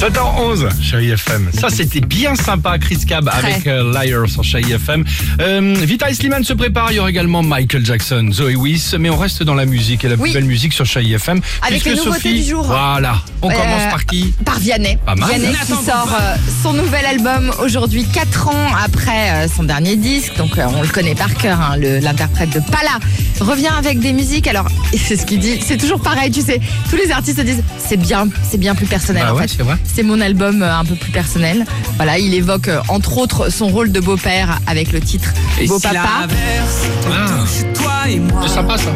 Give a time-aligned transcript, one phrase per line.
[0.00, 1.50] 7h11, chérie FM.
[1.52, 5.04] Ça, c'était bien sympa, Chris Cab avec euh, Liar sur chérie FM.
[5.42, 6.90] Euh, Vita et Slimane se préparent.
[6.90, 8.94] Il y aura également Michael Jackson, Zoe Wiss.
[8.98, 10.30] Mais on reste dans la musique et la Oui.
[10.30, 11.40] plus belle musique sur chérie FM.
[11.60, 12.62] Avec puisque les nouveautés Sophie- du jour.
[12.64, 13.16] Voilà.
[13.42, 14.96] On Euh, commence par qui Par Vianney.
[15.04, 15.28] Pas mal.
[15.28, 20.34] Vianney qui sort euh, son nouvel album aujourd'hui, 4 ans après euh, son dernier disque.
[20.38, 22.98] Donc euh, on le connaît par cœur, hein, le- l'interprète de Pala.
[23.40, 24.46] Revient avec des musiques.
[24.48, 25.58] Alors, c'est ce qu'il dit.
[25.60, 26.58] C'est toujours pareil, tu sais.
[26.88, 29.54] Tous les artistes se disent c'est bien, c'est bien plus personnel Bah en ouais, fait.
[29.58, 29.76] c'est vrai.
[29.94, 31.64] C'est mon album euh, un peu plus personnel.
[31.96, 35.32] Voilà, il évoque euh, entre autres son rôle de beau-père avec le titre
[35.66, 36.28] Beau si la Papa.
[37.10, 37.26] Ah.
[37.26, 38.42] touche toi et moi.
[38.46, 38.90] C'est sympa ça.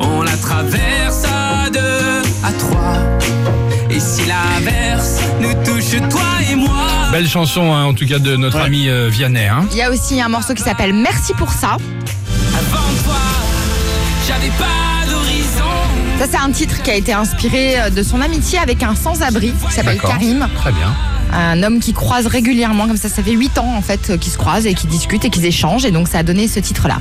[0.00, 2.96] On la traverse à deux, à trois.
[3.90, 7.10] Et si la verse nous touche toi et moi.
[7.12, 9.46] Belle chanson, hein, en tout cas, de notre ami euh, Vianney.
[9.46, 9.66] Hein.
[9.72, 11.76] Il y a aussi un morceau qui s'appelle Merci pour ça.
[12.54, 13.16] Avant toi,
[14.26, 14.89] j'avais pas.
[16.20, 19.54] Ça, c'est un titre qui a été inspiré euh, de son amitié avec un sans-abri
[19.66, 20.10] qui s'appelle D'accord.
[20.10, 20.46] Karim.
[20.54, 20.94] Très bien.
[21.32, 24.30] Un homme qui croise régulièrement, comme ça, ça fait 8 ans en fait euh, qu'ils
[24.30, 26.98] se croisent et qu'ils discutent et qu'ils échangent, et donc ça a donné ce titre-là.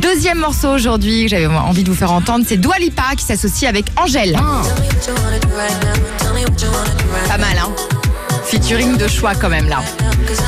[0.00, 3.68] Deuxième morceau aujourd'hui que j'avais envie de vous faire entendre, c'est Dua Lipa qui s'associe
[3.68, 4.38] avec Angèle.
[7.28, 7.95] Pas mal, hein
[8.46, 9.78] Featuring de choix quand même là.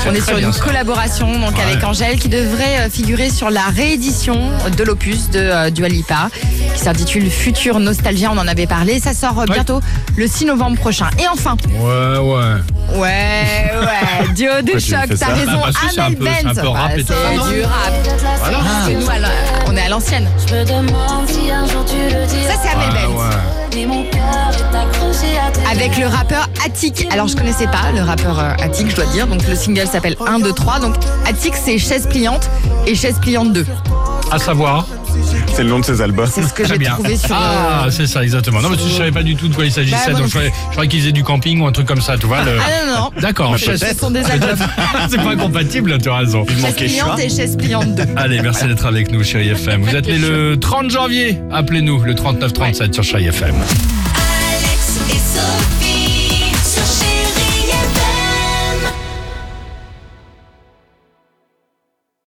[0.08, 0.60] On est sur une ça.
[0.64, 1.62] collaboration donc Ouais.
[1.64, 4.38] avec Angèle qui devrait euh, figurer sur la réédition
[4.76, 6.28] de l'opus de euh, Dua Lipa
[6.74, 9.54] qui s'intitule Future Nostalgia, on en avait parlé, ça sort euh, Ouais.
[9.54, 9.80] bientôt
[10.16, 11.08] le 6 novembre prochain.
[11.18, 12.98] Et enfin, Ouais, ouais.
[12.98, 16.60] Ouais, ouais, duo de choc, t'as raison, Bah, c'est un Amel c'est Bent.
[16.62, 17.92] peu rap et tout ça, non c'est du rap.
[19.04, 19.28] Voilà.
[19.66, 20.26] Nous, on est à l'ancienne.
[20.48, 22.54] Je me demande si un jour tu le diras.
[22.54, 23.07] Ça, c'est Amel Ouais, Bent.
[23.78, 23.86] Ouais.
[23.86, 27.06] Mais mon cœur est accroché à tes Avec le rappeur Attic.
[27.12, 29.26] Alors, je connaissais pas le rappeur euh, Attic, je dois dire.
[29.26, 30.80] Donc, le single s'appelle 1, 2, 3.
[30.80, 30.94] Donc,
[31.26, 32.48] Attic, c'est chaise pliante
[32.86, 33.66] et chaise pliante 2.
[34.30, 34.86] À savoir.
[35.58, 36.28] C'est le nom de ses albums.
[36.32, 36.92] C'est ce que j'ai bien.
[36.92, 37.30] trouvé sur.
[37.32, 38.60] Ah, euh, c'est ça, exactement.
[38.62, 40.12] Non, mais je savais pas du tout de quoi il s'agissait.
[40.12, 40.38] Bah, donc, je
[40.70, 42.44] croyais, qu'ils faisaient du camping ou un truc comme ça, tu vois.
[42.44, 43.10] le- Ah non, non.
[43.20, 44.56] D'accord, Ce sont des albums.
[45.10, 46.46] c'est pas incompatible, tu as raison.
[46.46, 48.02] Chaise manquait pliante et chaise pliante 2.
[48.16, 49.82] Allez, merci d'être avec nous, chérie FM.
[49.82, 51.40] Vous êtes né le 30 janvier.
[51.50, 53.56] Appelez-nous le 39 37 sur chérie FM.
[53.56, 56.17] Alex et Sophie.